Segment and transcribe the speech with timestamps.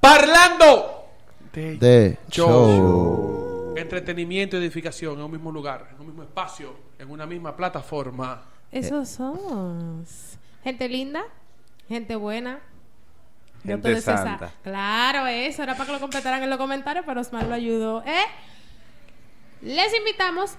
[0.00, 1.06] Parlando
[1.52, 2.48] de, De show.
[2.48, 3.74] show.
[3.76, 8.42] Entretenimiento y edificación en un mismo lugar, en un mismo espacio, en una misma plataforma.
[8.70, 10.36] Eso somos.
[10.64, 11.22] Gente linda,
[11.88, 12.60] gente buena.
[13.64, 14.52] Gente esa- santa.
[14.62, 18.02] Claro, eso era para que lo completaran en los comentarios, pero Osmar lo ayudó.
[18.04, 18.24] ¿eh?
[19.62, 20.54] Les invitamos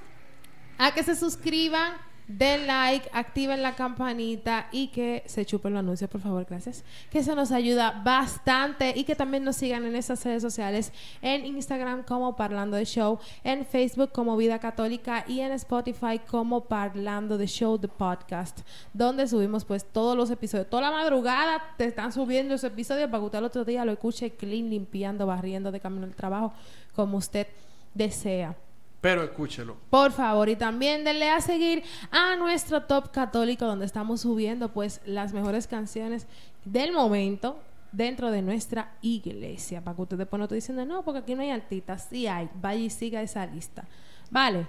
[0.78, 1.94] a que se suscriban,
[2.28, 6.84] den like, activen la campanita y que se chupen los anuncios, por favor, gracias.
[7.10, 10.92] Que eso nos ayuda bastante y que también nos sigan en esas redes sociales,
[11.22, 16.62] en Instagram como Parlando de Show, en Facebook como Vida Católica y en Spotify como
[16.62, 18.62] Parlando de Show, the podcast,
[18.94, 20.70] donde subimos pues todos los episodios.
[20.70, 23.92] Toda la madrugada te están subiendo esos episodios para que usted el otro día lo
[23.92, 26.54] escuche clean, limpiando, barriendo de camino al trabajo,
[26.96, 27.48] como usted
[27.94, 28.56] desea.
[29.04, 29.76] Pero escúchelo.
[29.90, 35.02] Por favor, y también denle a seguir a nuestro Top Católico, donde estamos subiendo pues
[35.06, 36.26] las mejores canciones
[36.64, 37.60] del momento
[37.92, 39.82] dentro de nuestra iglesia.
[39.84, 42.08] Para que usted después no esté diciendo, no, porque aquí no hay artistas.
[42.10, 42.50] Sí hay.
[42.62, 43.84] Vaya y siga esa lista.
[44.32, 44.66] Vale.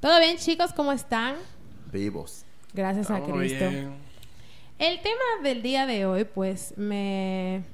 [0.00, 0.72] ¿Todo bien, chicos?
[0.72, 1.34] ¿Cómo están?
[1.92, 2.46] Vivos.
[2.72, 3.68] Gracias a Cristo.
[3.68, 3.92] bien.
[4.78, 7.64] El tema del día de hoy, pues, me...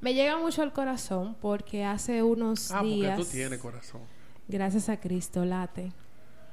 [0.00, 3.18] Me llega mucho al corazón porque hace unos Ah, porque días...
[3.18, 4.00] tú tienes corazón.
[4.48, 5.92] Gracias a Cristo, late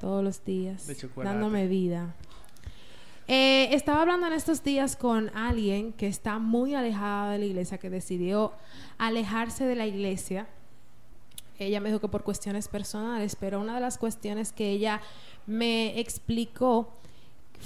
[0.02, 2.14] todos los días, dándome vida.
[3.26, 7.78] Eh, estaba hablando en estos días con alguien que está muy alejada de la iglesia,
[7.78, 8.52] que decidió
[8.98, 10.46] alejarse de la iglesia.
[11.58, 15.02] Ella me dijo que por cuestiones personales, pero una de las cuestiones que ella
[15.48, 16.90] me explicó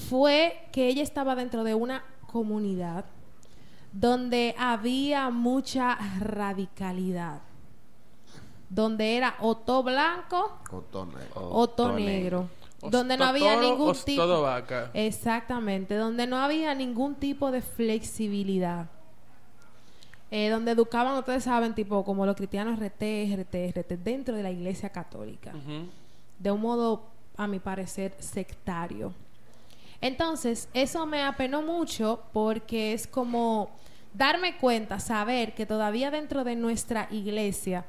[0.09, 3.05] fue que ella estaba dentro de una comunidad
[3.91, 7.41] donde había mucha radicalidad
[8.70, 10.59] donde era o todo blanco
[11.34, 12.50] o todo negro,
[12.81, 14.92] O donde no había ningún tipo todo vaca.
[14.94, 18.88] exactamente, donde no había ningún tipo de flexibilidad,
[20.31, 23.02] Eh, donde educaban ustedes saben tipo como los cristianos RT,
[23.36, 25.52] RT, RT dentro de la Iglesia Católica,
[26.38, 27.02] de un modo
[27.35, 29.12] a mi parecer sectario.
[30.02, 33.72] Entonces eso me apenó mucho porque es como
[34.13, 37.85] darme cuenta, saber que todavía dentro de nuestra iglesia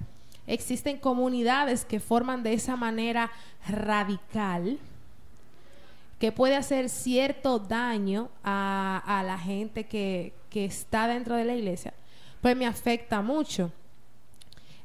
[0.47, 3.31] existen comunidades que forman de esa manera
[3.69, 4.79] radical
[6.19, 11.55] que puede hacer cierto daño a, a la gente que, que está dentro de la
[11.55, 11.95] iglesia,
[12.43, 13.73] pues me afecta mucho.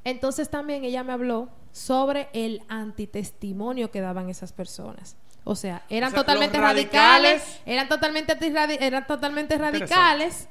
[0.05, 5.17] Entonces también ella me habló sobre el antitestimonio que daban esas personas.
[5.43, 8.37] O sea, eran O sea, totalmente radicales, radicales- eran totalmente
[8.85, 10.47] eran totalmente radicales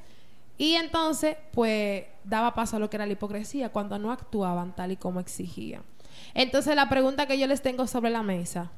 [0.57, 4.91] y entonces pues daba paso a lo que era la hipocresía cuando no actuaban tal
[4.91, 5.83] y como exigían.
[6.33, 8.71] Entonces la pregunta que yo les tengo sobre la mesa,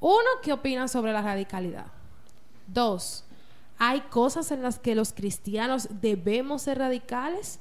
[0.00, 1.86] uno, ¿qué opinan sobre la radicalidad?
[2.66, 3.24] Dos,
[3.78, 7.60] ¿hay cosas en las que los cristianos debemos ser radicales?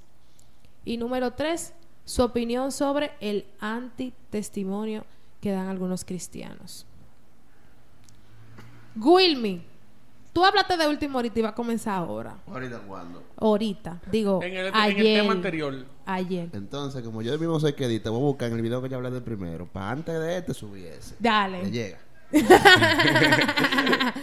[0.84, 1.74] Y número tres,
[2.06, 5.06] su opinión sobre el antitestimonio
[5.40, 6.86] que dan algunos cristianos.
[8.96, 9.64] Wilmy,
[10.34, 12.36] tú hablaste de último ahorita y va a comenzar ahora.
[12.48, 13.24] ¿Ahorita cuándo?
[13.38, 15.06] Ahorita, digo, En el, en ayer.
[15.06, 15.86] el tema anterior.
[16.06, 16.50] Ayer.
[16.54, 18.98] Entonces, como yo mismo soy que edita, voy a buscar en el video que yo
[18.98, 19.66] hablé del primero.
[19.66, 21.16] Para antes de este subí ese.
[21.20, 21.72] Me Dale.
[21.72, 22.00] llega.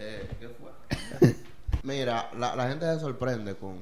[0.00, 1.34] Eh, ¿Qué fue?
[1.82, 3.74] Mira, la, la gente se sorprende con,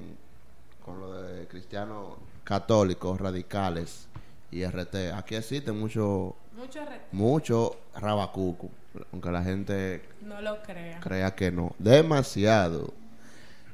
[0.84, 4.08] con lo de cristianos católicos, radicales
[4.50, 5.12] y RT.
[5.14, 8.70] Aquí existen muchos Mucho re- mucho rabacucu,
[9.12, 11.00] aunque la gente No lo crea.
[11.00, 11.74] crea que no.
[11.78, 12.92] Demasiado.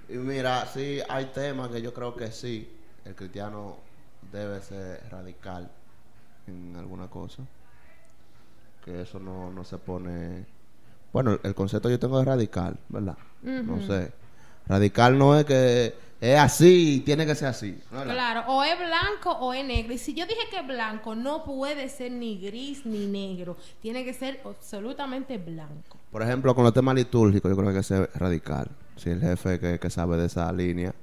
[0.08, 2.68] Y mira, sí, hay temas que yo creo que sí,
[3.04, 3.76] el cristiano
[4.32, 5.70] debe ser radical
[6.46, 7.42] en alguna cosa.
[8.84, 10.44] Que eso no, no se pone...
[11.12, 13.16] Bueno, el concepto yo tengo de radical, ¿verdad?
[13.42, 14.12] No sé.
[14.68, 17.76] Radical no es que es así y tiene que ser así.
[17.90, 19.92] Claro, o es blanco o es negro.
[19.92, 23.56] Y si yo dije que es blanco, no puede ser ni gris ni negro.
[23.80, 25.98] Tiene que ser absolutamente blanco.
[26.12, 28.68] Por ejemplo, con los temas litúrgicos, yo creo que hay que ser radical.
[28.96, 30.94] Si el jefe que, que sabe de esa línea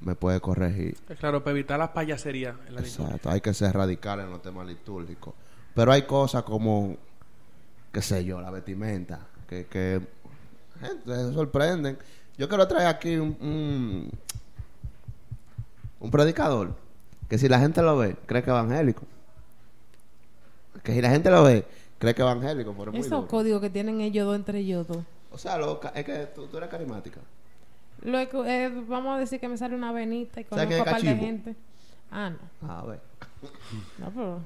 [0.00, 0.96] me puede corregir.
[1.08, 3.06] Eh, Claro, para evitar las payaserías en la liturgia.
[3.06, 5.34] Exacto, hay que ser radical en los temas litúrgicos.
[5.74, 6.96] Pero hay cosas como,
[7.92, 10.00] qué sé yo, la vestimenta, que, que
[10.80, 11.98] gente se sorprenden.
[12.40, 14.10] Yo quiero traer aquí un, un,
[16.00, 16.74] un predicador
[17.28, 19.02] que si la gente lo ve, cree que es evangélico.
[20.82, 21.66] Que si la gente lo ve,
[21.98, 25.04] cree que es evangélico, pero es Esos códigos que tienen ellos dos entre ellos dos.
[25.30, 27.20] O sea, lo es que tú, tú eres carismática.
[28.04, 30.84] Luego, eh, vamos a decir que me sale una venita y ¿Sabes conozco quién a
[30.84, 31.56] es par de gente.
[32.10, 32.30] Ah,
[32.62, 32.72] no.
[32.72, 33.00] A ver.
[33.98, 34.40] No, pero...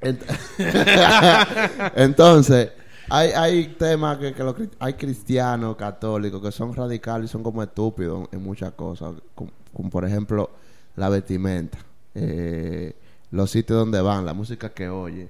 [0.00, 2.72] Ent- Entonces,
[3.14, 7.62] hay, hay temas que, que los hay cristianos, católicos, que son radicales y son como
[7.62, 9.12] estúpidos en muchas cosas.
[9.34, 10.48] Como, por ejemplo,
[10.96, 11.76] la vestimenta,
[12.14, 12.96] eh,
[13.30, 15.28] los sitios donde van, la música que oye.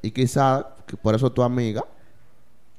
[0.00, 0.64] Y quizás,
[1.02, 1.84] por eso tu amiga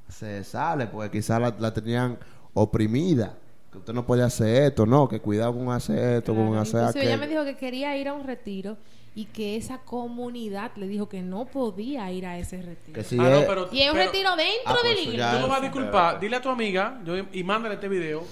[0.07, 2.17] se sale, porque quizás la, la tenían
[2.53, 3.33] oprimida.
[3.73, 6.79] Que usted no puede hacer esto, no, que cuidado con hacer esto, con Claro, hacer
[6.81, 7.19] Inclusive ella aquello.
[7.27, 8.77] me dijo que quería ir a un retiro
[9.15, 12.93] y que esa comunidad le dijo que no podía ir a ese retiro.
[12.93, 14.91] Que si Ah, no, pero- y es un pero- retiro dentro Ah, de pues la
[14.91, 15.31] eso iglesia.
[15.33, 18.23] Tú me vas a disculpar, dile a tu amiga yo- y mándale este video.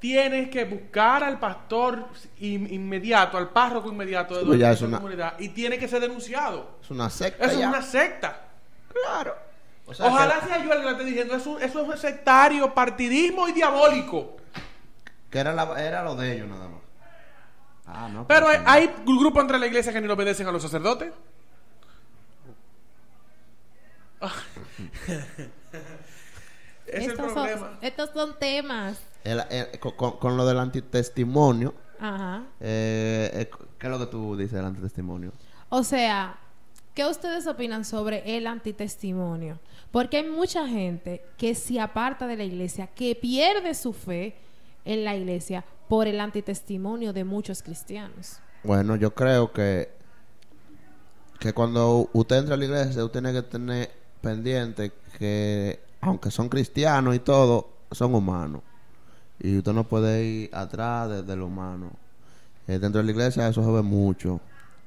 [0.00, 2.06] Tienes que buscar al pastor
[2.38, 5.76] in- inmediato, al párroco inmediato de Sí, pues ya la es una- comunidad y tiene
[5.78, 6.78] que ser denunciado.
[6.82, 7.44] es una secta.
[7.46, 8.46] Eso es una secta.
[8.92, 9.34] Claro.
[9.86, 11.34] O sea, Ojalá que- sea yo el que le esté diciendo.
[11.34, 14.36] Eso, eso es un sectario, partidismo y diabólico.
[15.30, 16.80] Que era, la- era lo de ellos nada más.
[17.86, 18.26] Ah, no.
[18.26, 21.12] Pero hay, hay grupos entre la iglesia que ni le obedecen a los sacerdotes.
[26.86, 27.58] es el estos, problema.
[27.58, 28.98] son, estos son temas.
[29.24, 32.44] El- el- con, con- con lo del antitestimonio, Ajá.
[32.60, 35.32] eh, eh, ¿qué es lo que tú dices del antitestimonio?
[35.68, 36.38] O sea,
[36.94, 39.58] ¿qué ustedes opinan sobre el antitestimonio?
[39.90, 44.36] Porque hay mucha gente que se aparta de la iglesia, que pierde su fe
[44.88, 48.40] en la iglesia por el antitestimonio de muchos cristianos.
[48.64, 49.96] Bueno, yo creo que
[51.38, 53.90] que cuando usted entra a la iglesia, usted tiene que tener
[54.20, 58.62] pendiente que, aunque son cristianos y todo, son humanos.
[59.38, 61.92] Y usted no puede ir atrás de, lo humano.
[62.66, 64.40] Eh, dentro de la iglesia eso se ve mucho.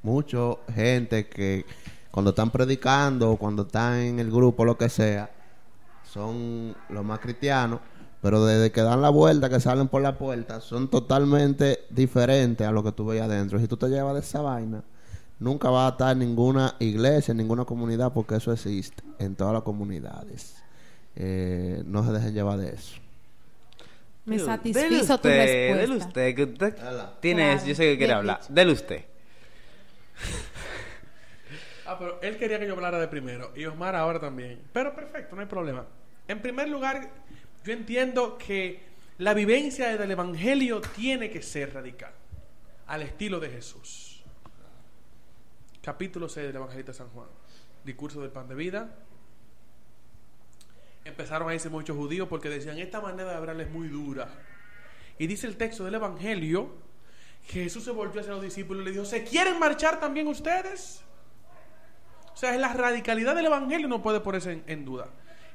[0.03, 1.65] Mucho gente que
[2.11, 5.31] cuando están predicando o cuando están en el grupo, lo que sea,
[6.03, 7.79] son los más cristianos,
[8.21, 12.71] pero desde que dan la vuelta, que salen por la puerta, son totalmente diferentes a
[12.71, 13.59] lo que tú veías adentro.
[13.59, 14.83] Si tú te llevas de esa vaina,
[15.39, 19.53] nunca va a estar en ninguna iglesia, en ninguna comunidad, porque eso existe en todas
[19.53, 20.55] las comunidades.
[21.15, 23.01] Eh, no se dejen llevar de eso.
[24.25, 25.81] Me satisfizo tu usted, respuesta.
[25.81, 26.75] Dele usted, que usted
[27.19, 28.39] tiene Claro, eso, yo sé que quiere hablar.
[28.49, 29.05] Dele usted.
[31.83, 33.51] Ah, pero él quería que yo hablara de primero.
[33.53, 34.61] Y Osmar ahora también.
[34.71, 35.83] Pero perfecto, no hay problema.
[36.25, 37.09] En primer lugar,
[37.63, 38.83] yo entiendo que
[39.17, 42.13] la vivencia del Evangelio tiene que ser radical.
[42.87, 44.23] Al estilo de Jesús.
[45.81, 47.27] Capítulo 6 del Evangelista de San Juan.
[47.83, 48.95] Discurso del pan de vida.
[51.05, 54.29] Empezaron a irse muchos judíos porque decían, esta manera de hablar es muy dura.
[55.17, 56.91] Y dice el texto del Evangelio
[57.47, 61.01] Jesús se volvió hacia los discípulos y le dijo, ¿se quieren marchar también ustedes?
[62.33, 65.09] O sea, la radicalidad del evangelio no puede ponerse en duda.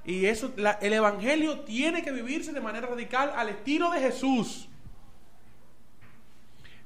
[0.07, 4.69] Y eso, el evangelio tiene que vivirse de manera radical al estilo de Jesús.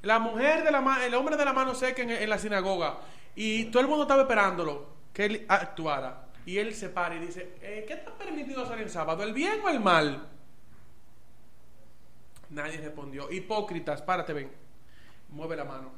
[0.00, 3.00] La mujer de la el hombre de la mano seca en, en la sinagoga
[3.36, 6.28] y todo el mundo estaba esperándolo que él actuara.
[6.46, 9.22] Y él se para y dice, eh, ¿qué está permitido hacer el sábado?
[9.22, 10.26] ¿El bien o el mal?
[12.48, 13.30] Nadie respondió.
[13.30, 14.50] Hipócritas, párate, ven.
[15.28, 15.92] Mueve la mano.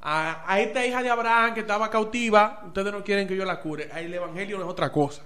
[0.00, 3.60] A, a esta hija de Abraham que estaba cautiva, ustedes no quieren que yo la
[3.60, 3.88] cure.
[3.94, 5.22] El evangelio no es otra cosa.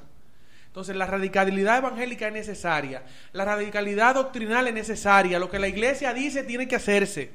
[0.78, 3.02] Entonces, la radicalidad evangélica es necesaria.
[3.32, 5.40] La radicalidad doctrinal es necesaria.
[5.40, 7.32] Lo que la iglesia dice tiene que hacerse.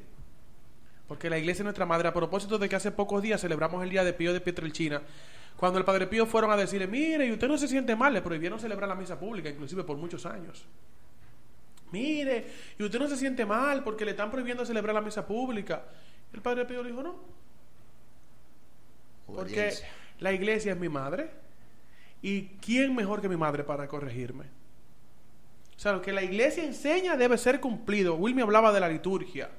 [1.09, 2.07] Porque la iglesia es nuestra madre.
[2.07, 5.01] A propósito de que hace pocos días celebramos el día de Pío de Pietrelcina.
[5.57, 8.21] Cuando el Padre Pío fueron a decirle, mire, y usted no se siente mal, le
[8.21, 10.65] prohibieron celebrar la misa pública, inclusive por muchos años.
[11.91, 12.45] Mire,
[12.79, 15.83] y usted no se siente mal porque le están prohibiendo celebrar la misa pública.
[16.31, 17.19] El Padre Pío le dijo, no,
[19.27, 19.73] porque
[20.19, 21.42] la iglesia es mi madre.
[22.23, 24.45] ¿Y quién mejor que mi madre para corregirme?
[25.75, 28.15] O sea, lo que la iglesia enseña debe ser cumplido.
[28.15, 29.49] Wilmy hablaba de la liturgia.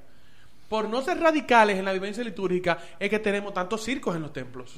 [0.67, 4.33] Por no ser radicales en la vivencia litúrgica, es que tenemos tantos circos en los
[4.33, 4.75] templos.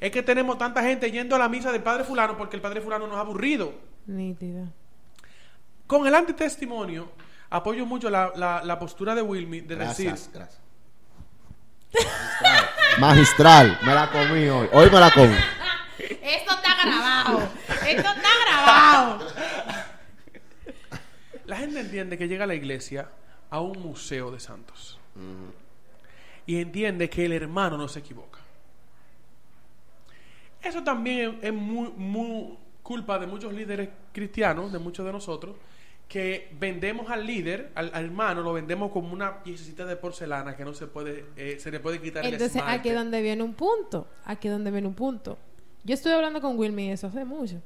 [0.00, 2.80] Es que tenemos tanta gente yendo a la misa del Padre Fulano porque el Padre
[2.80, 3.74] Fulano nos ha aburrido.
[4.06, 4.64] Nítida.
[5.86, 7.10] Con el antitestimonio,
[7.50, 10.60] apoyo mucho la, la- la postura de Wilmy de Gracias, decir, gracias.
[12.98, 14.68] Magistral, me la comí hoy.
[14.72, 15.34] Hoy me la comí.
[16.22, 16.49] Esto
[16.84, 17.48] grabado.
[17.88, 19.26] Esto está grabado.
[21.46, 23.08] La gente entiende que llega a la iglesia
[23.50, 24.98] a un museo de santos.
[26.46, 28.38] Y entiende que el hermano no se equivoca.
[30.62, 35.56] Eso también es, muy, muy culpa de muchos líderes cristianos, de muchos de nosotros,
[36.08, 40.64] que vendemos al líder, al, al hermano, lo vendemos como una piececita de porcelana que
[40.64, 42.78] no se puede, eh, se le puede quitar el Entonces, esmalte.
[42.80, 44.08] aquí es donde viene un punto.
[44.24, 45.38] Aquí es donde viene un punto.
[45.84, 47.56] Yo estuve hablando con Wilmy de eso hace mucho.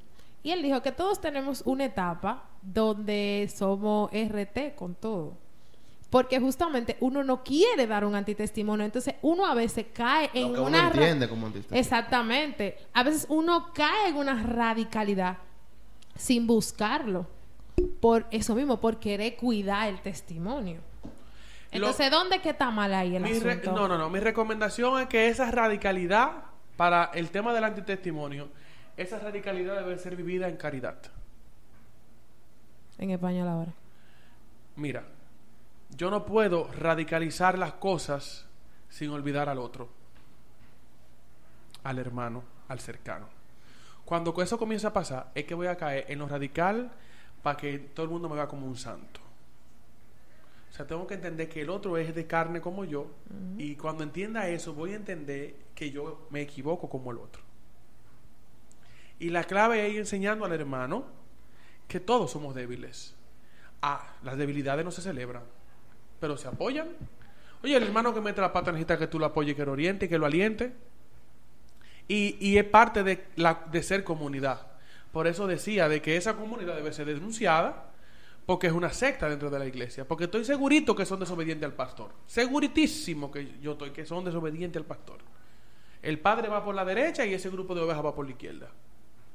[0.43, 5.33] Y él dijo que todos tenemos una etapa donde somos RT con todo.
[6.11, 8.85] Porque justamente uno no quiere dar un antitestimonio.
[8.87, 10.87] Entonces, uno a veces cae en Lo que uno una...
[10.89, 11.81] entiende como antitestimonio.
[11.81, 12.79] Exactamente.
[12.93, 15.39] A veces uno cae en una radicalidad
[16.17, 17.27] sin buscarlo.
[18.01, 20.81] Por eso mismo, por querer cuidar el testimonio.
[21.73, 23.73] Lo- Entonces, ¿dónde que está mal ahí el Mi re- asunto?
[23.73, 24.09] no, no, no.
[24.09, 26.45] Mi recomendación es que esa radicalidad
[26.77, 28.49] para el tema del antitestimonio,
[28.97, 30.97] esa radicalidad debe ser vivida en caridad.
[32.99, 33.73] En español ahora.
[34.77, 35.05] Mira,
[35.91, 38.47] yo no puedo radicalizar las cosas
[38.89, 39.89] sin olvidar al otro,
[41.83, 43.29] al hermano, al cercano.
[44.05, 46.91] Cuando eso comienza a pasar, es que voy a caer en lo radical
[47.43, 49.21] para que todo el mundo me vea como un santo.
[50.75, 53.07] O sea, tengo que entender que el otro es de carne como yo
[53.57, 57.41] y cuando entienda eso voy a entender que yo me equivoco como el otro.
[59.21, 61.05] Y la clave es ir enseñando al hermano
[61.87, 63.15] que todos somos débiles.
[63.83, 65.45] Ah, las debilidades no se celebran,
[66.19, 66.89] pero se apoyan.
[67.63, 70.09] Oye, el hermano que mete la pata necesita que tú lo apoyes, que lo oriente,
[70.09, 70.73] que lo aliente.
[72.09, 74.67] Y, y es parte de, la, de ser comunidad.
[75.13, 77.94] Por eso decía de que esa comunidad debe ser denunciada
[78.47, 80.07] porque es una secta dentro de la iglesia.
[80.07, 82.11] Porque estoy segurito que son desobedientes al pastor.
[82.27, 85.19] Seguritísimo que yo estoy que son desobedientes al pastor.
[86.03, 88.69] El padre va por la derecha y ese grupo de ovejas va por la izquierda.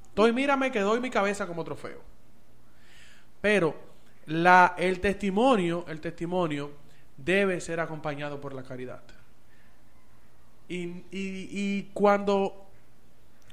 [0.06, 2.02] Estoy, mírame que doy mi cabeza como trofeo.
[3.42, 3.76] Pero
[4.28, 6.72] la, el testimonio, el testimonio
[7.18, 9.02] debe ser acompañado por la caridad.
[10.68, 10.78] Y,
[11.12, 12.69] y- y cuando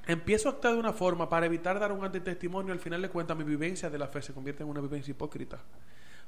[0.07, 3.37] empiezo a actuar de una forma para evitar dar un antitestimonio, al final de cuentas
[3.37, 5.59] mi vivencia de la fe se convierte en una vivencia hipócrita.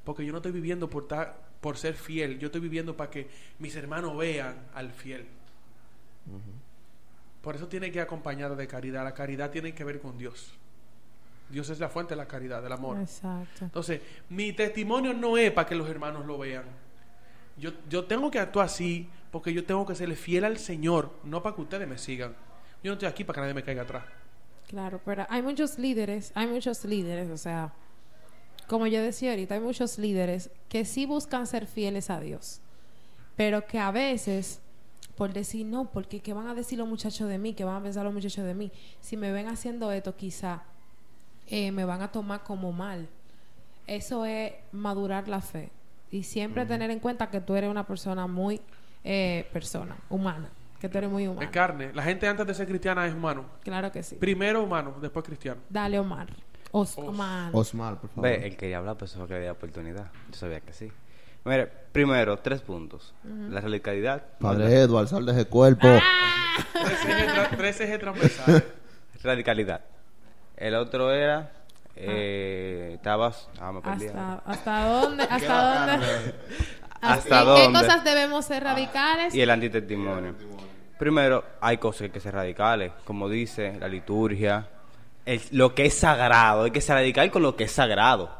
[0.05, 3.29] Porque yo no estoy viviendo por, ta- por ser fiel, yo estoy viviendo para que
[3.59, 5.27] mis hermanos vean al fiel.
[7.43, 9.05] Por eso tiene que acompañar de caridad.
[9.05, 10.53] La caridad tiene que ver con Dios.
[11.51, 12.99] Dios es la fuente de la caridad, del amor.
[12.99, 13.65] Exacto.
[13.65, 16.65] Entonces, mi testimonio no es para que los hermanos lo vean.
[17.57, 21.43] Yo, yo tengo que actuar así porque yo tengo que serle fiel al Señor, no
[21.43, 22.35] para que ustedes me sigan.
[22.83, 24.05] Yo no estoy aquí para que nadie me caiga atrás.
[24.69, 27.73] Claro, pero hay muchos líderes, hay muchos líderes, o sea,
[28.67, 32.61] como yo decía ahorita, hay muchos líderes que sí buscan ser fieles a Dios,
[33.35, 34.61] pero que a veces,
[35.17, 37.83] por decir no, porque qué van a decir los muchachos de mí, qué van a
[37.83, 38.71] pensar los muchachos de mí,
[39.01, 40.63] si me ven haciendo esto, quizá
[41.47, 43.09] eh, me van a tomar como mal.
[43.87, 45.71] Eso es madurar la fe
[46.11, 48.61] y siempre tener en cuenta que tú eres una persona muy
[49.03, 51.51] eh, persona, humana, que tú eres muy Es humana.
[51.51, 51.91] carne.
[51.95, 53.45] La gente antes de ser cristiana es humano.
[53.63, 54.17] Claro que sí.
[54.17, 55.61] Primero humano, después cristiano.
[55.69, 56.29] Dale, Omar.
[56.71, 57.51] Os- Omar.
[57.55, 58.23] Osmar, por favor.
[58.31, 60.07] Ve, él quería hablar, pues eso fue que le di oportunidad.
[60.31, 60.91] Yo sabía que sí.
[61.45, 63.15] Mire, primero, tres puntos.
[63.25, 64.23] La radicalidad.
[64.39, 65.87] Padre Edward, sal de ese cuerpo.
[65.89, 66.63] Ah.
[66.73, 68.65] Tres ejes, tres ejes transversales.
[69.23, 69.81] Radicalidad.
[70.57, 71.53] El otro era.
[71.97, 73.49] Eh, estabas.
[73.61, 74.07] Ah, me perdí.
[74.07, 75.23] ¿Hasta, hasta dónde?
[75.25, 76.07] ¿Hasta dónde?
[77.01, 77.67] ¿Hasta ¿En dónde?
[77.67, 79.35] qué cosas debemos ser radicales?
[79.35, 80.35] Y el antitestimonio.
[80.99, 84.69] Primero, hay cosas que hay que ser radicales, como dice la liturgia,
[85.25, 88.31] el- lo que es sagrado, hay que ser radical con lo que es sagrado.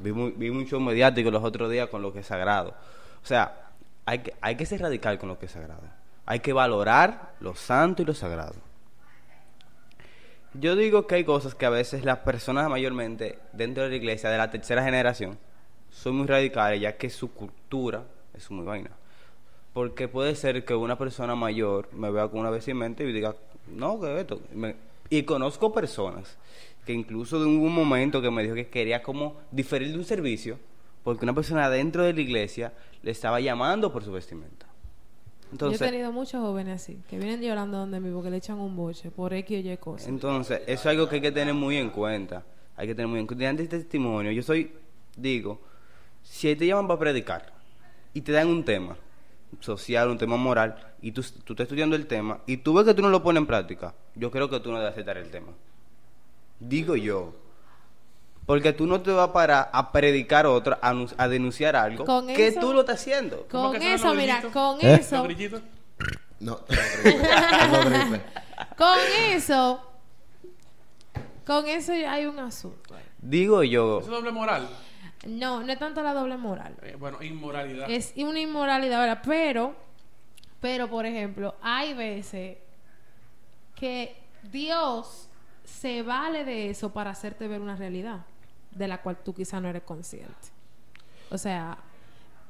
[0.00, 2.74] Vi, mu- vi mucho mediático los otros días con lo que es sagrado.
[3.22, 3.70] O sea,
[4.04, 5.82] hay que, hay que ser radical con lo que es sagrado.
[6.26, 8.54] Hay que valorar lo santo y lo sagrado.
[10.54, 14.30] Yo digo que hay cosas que a veces las personas mayormente dentro de la iglesia
[14.30, 15.38] de la tercera generación
[15.90, 18.02] son muy radicales ya que su cultura
[18.34, 18.90] es muy vaina.
[19.78, 23.36] Porque puede ser que una persona mayor me vea con una vestimenta y diga,
[23.76, 24.40] no, que esto.
[24.52, 24.74] Y me-
[25.08, 26.36] Y conozco personas
[26.84, 30.58] que incluso de un momento que me dijo que quería como diferir de un servicio
[31.04, 32.72] porque una persona dentro de la iglesia
[33.04, 34.66] le estaba llamando por su vestimenta.
[35.52, 38.58] Entonces, Yo he tenido muchos jóvenes así, que vienen llorando donde mí porque le echan
[38.58, 40.08] un boche por X o Y cosas.
[40.08, 42.42] Entonces, eso es algo que hay que tener muy en cuenta.
[42.74, 43.48] Hay que tener muy en cuenta.
[43.48, 44.72] Ante este testimonio, yo soy,
[45.16, 45.60] digo,
[46.24, 47.52] si te llaman para predicar
[48.12, 48.96] y te dan un tema
[49.60, 52.94] social, un tema moral, y tú, tú estás estudiando el tema y tú ves que
[52.94, 55.52] tú no lo pones en práctica, yo creo que tú no debes aceptar el tema.
[56.60, 57.34] Digo yo.
[58.46, 62.46] Porque tú no te vas para a predicar otro, a, a denunciar algo Con que
[62.48, 63.46] eso- tú lo estás haciendo.
[63.50, 64.94] ¿Cómo Con eso, mira, con ¿Eh?
[64.94, 65.26] eso.
[66.40, 66.58] No,
[68.76, 68.98] con
[69.30, 69.80] eso,
[71.46, 72.94] con eso hay un asunto.
[73.20, 73.98] Digo yo.
[74.00, 74.68] Eso es doble moral.
[75.26, 76.76] No, no es tanto la doble moral.
[76.82, 77.90] Eh, bueno, inmoralidad.
[77.90, 79.22] Es una inmoralidad, ¿verdad?
[79.24, 79.74] Pero,
[80.60, 82.58] pero, por ejemplo, hay veces
[83.74, 84.16] que
[84.50, 85.28] Dios
[85.64, 88.24] se vale de eso para hacerte ver una realidad
[88.70, 90.34] de la cual tú quizá no eres consciente.
[91.30, 91.78] O sea,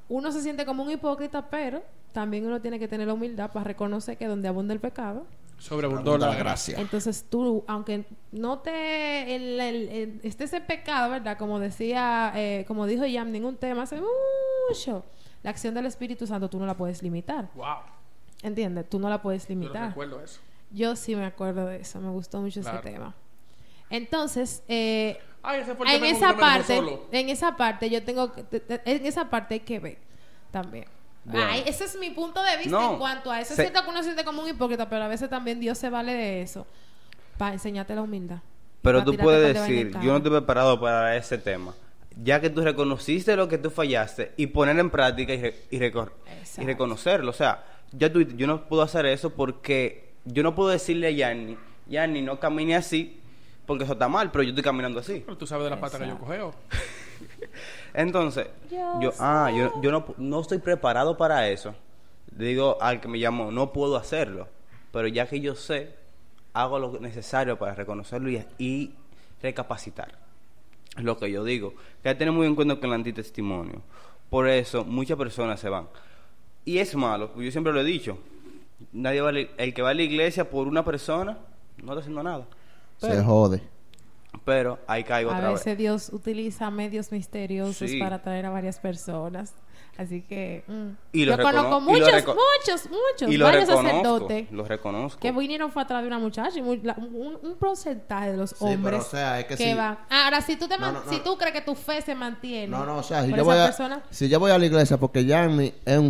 [0.09, 1.83] uno se siente como un hipócrita, pero
[2.13, 5.27] también uno tiene que tener la humildad para reconocer que donde abunda el pecado,
[5.59, 6.79] Sobreabundó la gracia.
[6.79, 11.37] entonces tú, aunque no te el, el- el- estés en pecado, ¿verdad?
[11.37, 14.01] Como decía, eh, como dijo Yam, ningún tema hace
[14.69, 15.05] mucho.
[15.43, 17.49] La acción del Espíritu Santo tú no la puedes limitar.
[17.55, 17.79] Wow.
[18.43, 18.89] ¿Entiendes?
[18.89, 19.89] Tú no la puedes Yo limitar.
[19.89, 20.41] recuerdo eso.
[20.71, 22.01] Yo sí me acuerdo de eso.
[22.01, 22.79] Me gustó mucho Claro.
[22.79, 23.15] ese tema.
[23.91, 27.07] Entonces, eh, Ay, ese fue el que en esa parte, solo.
[27.11, 29.99] en esa parte yo tengo en esa parte hay que ver
[30.51, 30.85] también.
[31.31, 31.47] Bueno.
[31.51, 33.55] Ay, ese es mi punto de vista No, en cuanto a eso.
[33.55, 36.13] se- cierto que uno siente como un hipócrita, pero a veces también Dios se vale
[36.15, 36.67] de eso
[37.37, 38.39] para enseñarte la humildad.
[38.83, 41.75] Pero tú puedes decir, yo no estoy preparado para ese tema.
[42.23, 45.79] Ya que tú reconociste lo que tú fallaste y poner en práctica y, re- y,
[45.79, 46.13] recor-
[46.57, 47.31] y reconocerlo.
[47.31, 51.11] O sea, ya tú, yo no puedo hacer eso porque yo no puedo decirle a
[51.11, 51.57] Yanni,
[51.87, 53.21] Yanni, no camine así
[53.67, 55.23] porque eso está mal, pero yo estoy caminando así.
[55.25, 56.55] Pero tú sabes de la pata que yo cogeo.
[57.95, 61.75] Entonces, Yo yo, ah, yo, yo no, no estoy preparado para eso.
[62.31, 64.49] Digo al que me llamó, no puedo hacerlo.
[64.93, 65.95] Pero ya que yo sé,
[66.53, 68.95] hago lo necesario para reconocerlo y, y
[69.43, 70.13] recapacitar.
[70.97, 71.75] Es lo que yo digo.
[72.03, 73.83] Que hay que tener muy en cuenta con el antitestimonio.
[74.31, 75.89] Por eso, muchas personas se van.
[76.65, 78.19] Y es malo, yo siempre lo he dicho.
[78.93, 81.39] Nadie va a la- el que va a la iglesia por una persona
[81.83, 82.47] no está haciendo nada.
[82.99, 83.63] Se jode.
[84.49, 85.77] Pero ahí caigo A otra veces vez.
[85.79, 87.99] Dios utiliza medios misteriosos Sí.
[88.01, 89.53] para atraer a varias personas.
[89.99, 90.89] Así que mm.
[91.13, 93.91] Y lo yo conozco recono- y lo muchos, reco- muchos, muchos, Y lo varios reconozco.
[93.99, 95.21] sacerdotes Lo reconozco.
[95.21, 98.55] que vinieron fue atrás de una muchacha y muy- la- un, un porcentaje de los
[98.55, 99.99] pero, hombres o sea, es que si- van.
[100.09, 102.69] Ahora, si tú, te man- No, no, si tú crees que tu fe se mantiene
[102.69, 104.59] No, no, o sea, si por yo, esa voy a, persona, si yo voy a
[104.59, 106.09] la iglesia porque Yanni es un,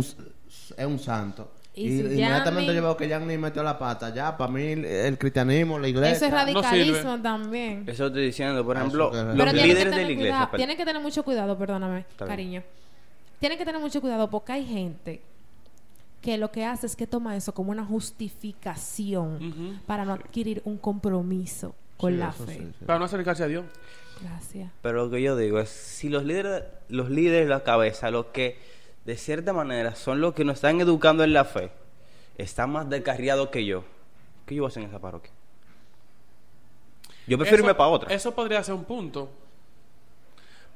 [0.77, 1.51] es un santo.
[1.81, 4.13] Y inmediatamente yo veo que Yanni metió la pata.
[4.13, 6.15] Ya, para mí, el, cristianismo, la iglesia.
[6.15, 7.83] eso es radicalismo también.
[7.87, 10.17] Eso estoy diciendo, por ejemplo, los Pero líderes de la iglesia.
[10.31, 12.29] cuidado, tienen que tener mucho cuidado, perdóname, Está bien.
[12.35, 12.63] cariño.
[13.39, 15.21] Tienen que tener mucho cuidado porque hay gente
[16.21, 20.77] que lo que hace es que toma eso como una justificación para no adquirir un
[20.77, 22.53] compromiso con Sí, la fe.
[22.53, 22.85] sí, sí.
[22.85, 23.65] Para no acercarse a Dios.
[24.21, 24.69] Gracias.
[24.81, 28.27] Pero lo que yo digo es, si los líderes, los líderes de la cabeza, los
[28.27, 28.57] que
[29.09, 31.71] de cierta manera son los que nos están educando en la fe,
[32.37, 33.83] están más descarriados que yo,
[34.45, 35.31] ¿qué yo voy a hacer en esa parroquia?
[37.25, 38.13] Yo prefiero irme Eso- para otra.
[38.13, 39.31] Eso podría ser un punto.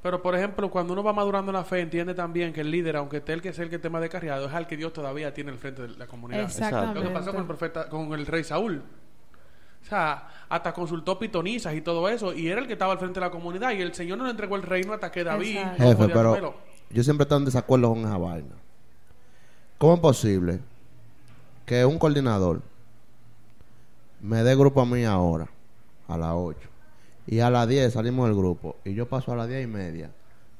[0.02, 2.96] Pero, por ejemplo, cuando uno va madurando en la fe, entiende también que el líder,
[2.96, 5.32] aunque esté el que sea el que esté más descarriado, es al que Dios todavía
[5.32, 6.42] tiene al frente de la comunidad.
[6.42, 7.02] Exactamente.
[7.02, 8.82] Lo que pasó con el profeta, con el rey Saúl.
[9.80, 13.20] O sea, hasta consultó pitonizas y todo eso, y era el que estaba al frente
[13.20, 16.08] de la comunidad, y el Señor no le entregó el reino hasta que David Jefe,
[16.10, 16.73] pero.
[16.94, 18.56] Yo siempre estoy en desacuerdo con esa vaina.
[19.78, 20.60] ¿Cómo es posible
[21.66, 22.62] que un coordinador
[24.22, 25.50] me dé grupo a mí ahora,
[26.08, 26.60] a las 8,
[27.28, 30.12] y a las 10 salimos del grupo, y yo paso a las 10 y media,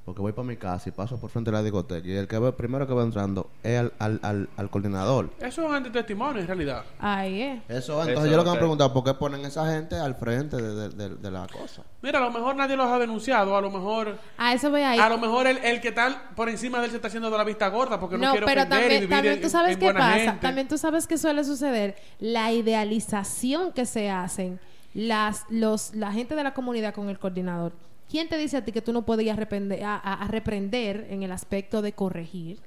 [0.06, 2.38] porque voy para mi casa y paso por frente de la discoteca, y el que
[2.38, 5.30] ve, primero que va entrando es al, al, al, al coordinador?
[5.40, 6.84] Eso es un antitestimonio, en realidad.
[7.00, 7.62] Ahí es.
[7.70, 10.16] Eso, entonces Eso, yo lo que me he preguntado, ¿por qué ponen esa gente al
[10.16, 11.84] frente de, de- de- de la cosa?
[12.02, 14.18] Mira, a lo mejor nadie los ha denunciado, a lo mejor...
[14.38, 15.02] A eso voy a ir.
[15.02, 17.38] A lo mejor el, el que está por encima de él se está haciendo de
[17.38, 19.74] la vista gorda porque no, No, quiere pero ofender y también, vivir también tú sabes
[19.76, 20.20] en qué buena pasa.
[20.20, 20.40] gente.
[20.42, 21.96] También tú sabes que suele suceder.
[22.20, 24.60] La idealización que se hacen
[24.94, 27.72] las, los, la gente de la comunidad con el coordinador.
[28.10, 31.24] ¿Quién te dice a ti que tú no podías reprender, a, a- a reprender en
[31.24, 32.60] el aspecto de corregir?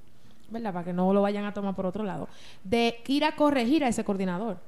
[0.48, 0.72] ¿Verdad?
[0.72, 2.28] Para que no lo vayan a tomar por otro lado.
[2.62, 4.58] De ir a corregir a ese coordinador.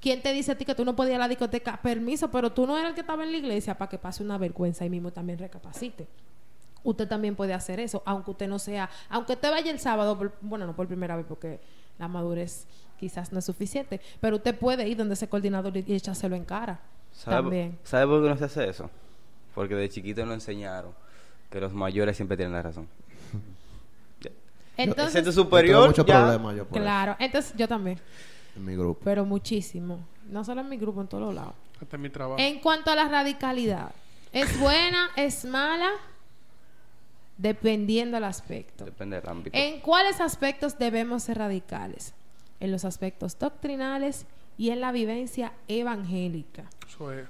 [0.00, 1.80] ¿Quién te dice a ti que tú no podías ir a la discoteca?
[1.80, 4.36] Permiso, pero tú no eras el que estaba en la iglesia para que pase una
[4.36, 6.06] vergüenza y mismo también recapacite
[6.84, 10.32] usted también puede hacer eso, aunque usted no sea, aunque usted vaya el sábado, por-
[10.40, 11.60] bueno, no por primera vez porque
[11.98, 12.66] la madurez
[12.98, 16.44] quizás no es suficiente, pero usted puede ir donde ese coordinador y y echárselo en
[16.44, 16.80] cara.
[17.12, 17.78] ¿Sabe, También.
[17.82, 18.88] ¿Sabe por qué no se hace eso?
[19.54, 20.92] Porque de chiquito nos enseñaron
[21.50, 22.88] que los mayores siempre tienen la razón.
[24.76, 26.38] Entonces, Ese es tu Yo ya.
[26.38, 27.98] por claro, entonces yo también,
[28.54, 29.00] en mi grupo.
[29.02, 31.54] pero muchísimo, no solo en mi grupo, en todos los lados.
[31.80, 32.40] Este es mi trabajo.
[32.40, 33.90] En cuanto a la radicalidad,
[34.32, 35.90] ¿es buena, es mala?
[37.36, 38.84] Dependiendo del aspecto.
[38.84, 39.56] Depende del ámbito.
[39.56, 42.14] ¿En cuáles aspectos debemos ser radicales?
[42.60, 46.64] En los aspectos doctrinales y en la vivencia evangélica.
[46.88, 47.26] Eso es.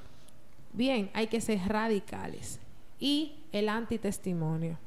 [0.78, 2.60] Bien, hay que ser radicales.
[3.00, 4.78] Y el antitestimonio.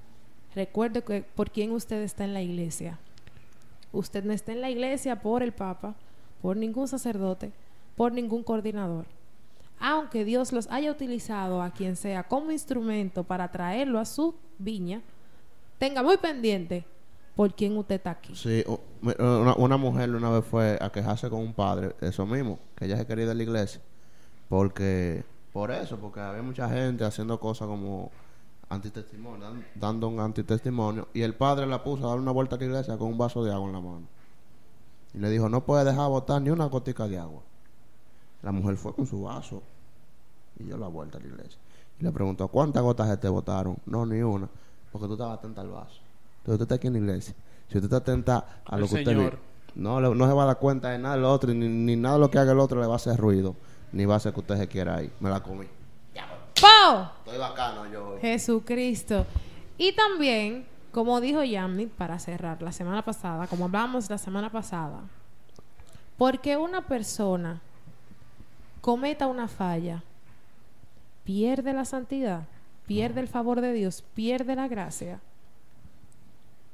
[0.55, 2.97] Recuerde que por quién usted está en la iglesia.
[3.91, 5.95] Usted no está en la iglesia por el Papa,
[6.41, 7.51] por ningún sacerdote,
[7.97, 9.05] por ningún coordinador.
[9.81, 15.01] Aunque Dios los haya utilizado a quien sea como instrumento para traerlo a su viña,
[15.77, 16.85] tenga muy pendiente
[17.35, 18.33] por quién usted está aquí.
[18.33, 18.63] Sí,
[19.01, 22.85] mi- una, una mujer una vez fue a quejarse con un padre, eso mismo, que
[22.85, 23.81] ella se quería ir de la iglesia.
[24.47, 25.23] Porque,
[25.53, 28.09] por eso, porque había mucha gente haciendo cosas como
[28.69, 32.59] antitestimonio, dan- dando un antitestimonio, y el padre la puso a dar una vuelta a
[32.59, 34.07] la iglesia con un vaso de agua en la mano.
[35.13, 37.41] Y le dijo, no puede dejar botar ni una gotica de agua.
[38.43, 39.61] La mujer fue con su vaso
[40.57, 41.59] y dio la vuelta a la iglesia.
[41.99, 43.77] Y le preguntó, ¿cuántas gotas te botaron?
[43.85, 44.47] No, ni una,
[44.91, 45.99] porque tú estabas atenta al vaso.
[46.39, 47.35] Entonces usted está aquí en la iglesia.
[47.67, 49.31] Si usted está atenta a lo que usted Señor.
[49.33, 49.37] ve,
[49.75, 52.21] no, no se va a dar cuenta de nada del otro, ni, ni nada de
[52.21, 53.55] lo que haga el otro le va a hacer ruido,
[53.91, 55.11] ni va a hacer que usted se quiera ir.
[55.19, 55.65] Me la comí.
[56.61, 57.09] ¡Po!
[57.25, 58.17] Estoy bacano yo.
[58.21, 59.25] Jesucristo.
[59.77, 65.01] Y también, como dijo Yamnit, para cerrar la semana pasada, como hablábamos la semana pasada,
[66.17, 67.59] porque una persona
[68.79, 70.03] cometa una falla,
[71.23, 72.43] pierde la santidad,
[72.85, 75.19] pierde el favor de Dios, pierde la gracia.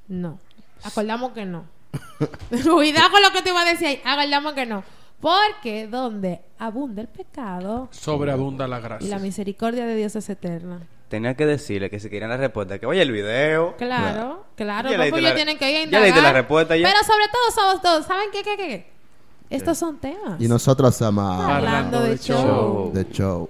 [0.10, 0.38] No.
[0.84, 1.65] Acordamos que no.
[2.49, 4.01] Cuidado con lo que te iba a decir ahí.
[4.03, 4.84] Acordamos que no.
[5.19, 9.19] Porque donde abunda el pecado Sobreabunda la y la gracia.
[9.19, 10.82] misericordia de Dios es eterna.
[11.10, 13.75] Tenía que decirle que si querían la respuesta, que vaya el video.
[13.77, 16.01] Claro, claro, Ya pues la- ellos tienen que ir a ya indagar.
[16.03, 16.88] leíste la respuesta ya.
[16.88, 18.67] Pero sobre todo somos todos, ¿saben qué, qué, qué?
[18.67, 18.88] qué?
[19.49, 20.39] Estos son temas.
[20.41, 22.91] Y nosotros somos Hablando de show.
[22.93, 23.49] de show.